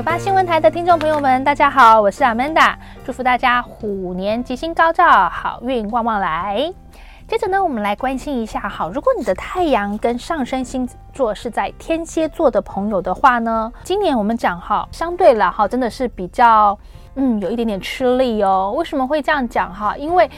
[0.00, 6.72] 九八新闻台的听众朋友们，大家好，我是 Amanda，祝福大家虎年吉星高照，好运旺旺来。
[7.28, 16.78] 接着呢，我们来关心一下，好，如果你的太阳跟上升星座是在天蝎座的朋友的话呢，今年我们讲哈，相对了哈，真的是比较
[17.16, 18.72] 嗯有一点点吃力哦。
[18.74, 19.94] 为什么会这样讲哈？
[19.98, 20.30] 因为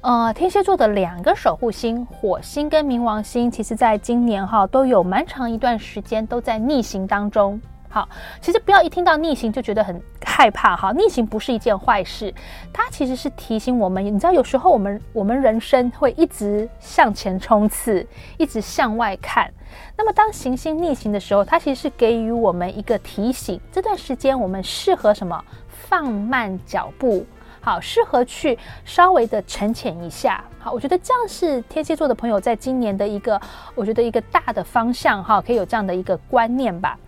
[0.00, 7.60] 呃，天蝎座的两个守护星火星跟冥王星，其实在今年哈都有蛮长一段时间都在逆行当中。
[7.92, 8.08] 好，
[8.40, 10.92] 其实不要一听到逆行就觉得很害怕哈。
[10.92, 12.32] 逆行不是一件坏事，
[12.72, 18.06] 它其实是提醒我们，你知道有时候我们我们人生会一直向前冲刺，
[18.38, 19.52] 一直向外看。
[19.94, 25.44] 那么当行星逆行的时候，它其实是给予我们一个提醒，这段时间我们适合什么？
[25.68, 27.26] 放慢脚步，
[27.60, 30.42] 好，适合去稍微的沉潜一下。
[30.58, 33.38] 好，我觉得这样是天蝎座的朋友在今年的一个，
[33.74, 36.98] 我觉得一个大的方向哈，可以有这样的一个观念吧。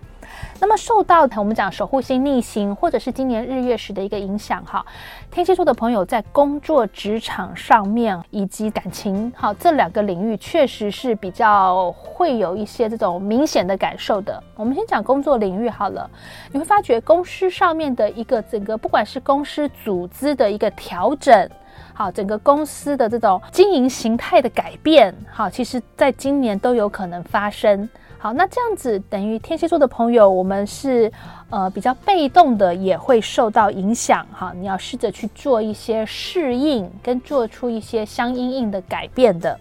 [0.60, 4.84] 那么受到我们讲守护星逆行，或者是今年日月食的一个影响，哈，
[5.30, 14.42] 天蝎座的朋友在工作职场上面以及感情，好这两个领域确实是比较会有一些这种明显的感受的。
[14.56, 16.08] 我们先讲工作领域好了，
[16.52, 21.50] 你会发觉公司上面的一个整个，不管是公司组织的一个调整，
[21.92, 27.88] 好，整个公司的这种经营形态的改变，好，其实在今年都有可能发生。
[28.24, 31.12] 好，那这样子等于天蝎座的朋友，我们是
[31.50, 34.26] 呃比较被动的，也会受到影响。
[34.32, 39.60] 哈，你要试着去做一些适应，跟做出一些相应应的改变的。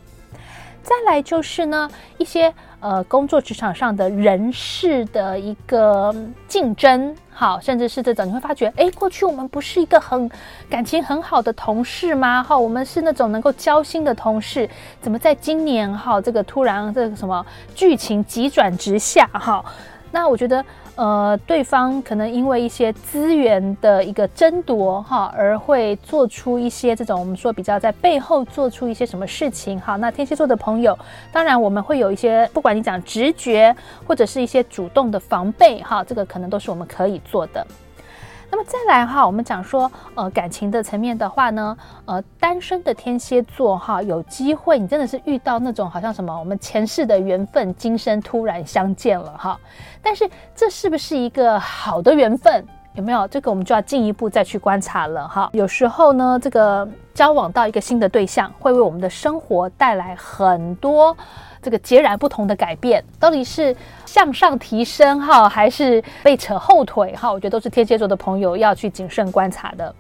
[0.84, 6.14] 再来就是呢，一些呃工作职场上的人事的一个
[6.48, 10.30] 竞争，好，甚至是这种你会发觉，哎，过去我们不是一个很
[10.70, 12.44] 感情很好的同事吗？
[12.44, 14.70] 哈，我们是那种能够交心的同事，
[15.02, 19.26] 怎么在今年哈这个突然这个什么剧情急转直下？
[19.34, 19.64] 哈，
[20.12, 20.64] 那我觉得。
[20.96, 29.96] 呃，对方可能因为一些资源的一个争夺哈，而会做出一些这种我们说比较在背后做出一些什么事情哈。
[29.96, 30.96] 那天蝎座的朋友，
[31.32, 37.66] 当然我们会有一些，不管你讲直觉或者是一些主动的防备哈，这个可能都是我们可以做的。
[38.54, 41.76] 那么再来哈，我们讲说，呃，感情的层面的话呢，
[42.06, 49.60] 呃，单身的天蝎座哈，有机会你真的是遇到那种好像什么，我们前世的缘分，今生突然相见了哈。
[50.04, 52.64] 但是这是不是一个好的缘分？
[52.96, 53.28] 有没有？
[53.28, 55.50] 这个我们就要进一步再去观察了哈。
[55.54, 61.16] 有时候呢，这个交往到一个新的对象，会为我们的生活带来很多。
[61.62, 67.32] 这个截然不同的改变，到底是向上提升哈，还是被扯后腿哈？
[67.32, 69.96] 我觉得都是天蝎座的朋友要去谨慎观察的。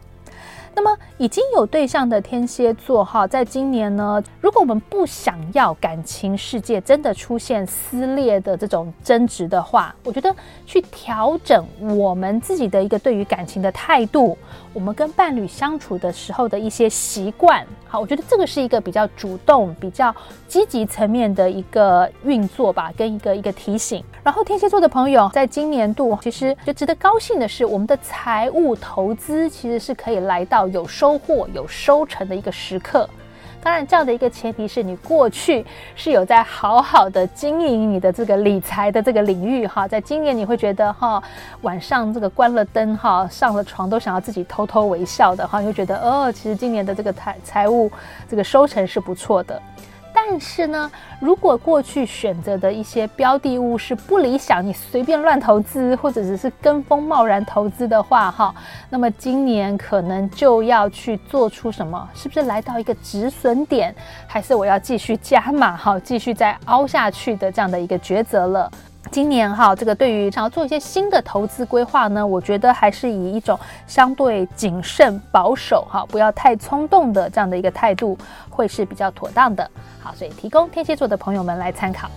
[0.75, 10.35] 那么已经有对象的天蝎座哈，在今年呢，如果我们不想要感情世界真的出现撕裂的这种争执的话，我觉得
[10.65, 14.37] 去调整我们自己的一个对于感情的态度，
[14.73, 20.11] 我们跟伴侣相处的时候的一些习惯，好，我觉得这个是一个比较主动、比较
[20.47, 24.03] 积极层面的一个运作吧，跟一个一个提醒。
[24.23, 30.67] 然后天蝎座的朋友，在今年度其实就值得高兴的是，我们的财务投资其实是可以来到。
[30.69, 33.07] 有收获、有收成的一个时刻，
[33.63, 35.65] 当然，这样的一个前提是你过去
[35.95, 39.87] 是有在好好的经营你的这个理财的这个领域哈。
[39.87, 41.23] 在今年，你会觉得哈，
[41.61, 47.89] 晚上这个关了灯哈，上了床都想要自己偷偷微笑的哈，你会觉得哦，其实今年的这个财财务
[48.29, 49.61] 这个收成是不错的。
[50.25, 50.89] 但是呢，
[51.19, 58.55] 如果过去选择的一些标的物是不理想，你随便乱投资或者只是跟风贸然投资的话，哈，
[58.89, 62.09] 那么今年可能就要去做出什么？
[62.15, 63.93] 是不是来到一个止损点，
[64.25, 68.71] 还是我要继续加码，哈，继续再凹下去的这样的一个抉择了？
[69.13, 78.17] 今年哈，这个对于想要做一些新的投资规划呢，我觉得还是以一种相对谨慎保守哈，不要太冲动的这样的一个态度，
[78.49, 79.69] 会是比较妥当的。
[80.01, 82.09] 好，所以提供天蝎座的朋友们来参考。